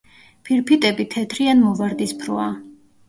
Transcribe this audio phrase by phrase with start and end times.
[0.47, 2.47] ფირფიტები თეთრი ან მოვარდისფროა.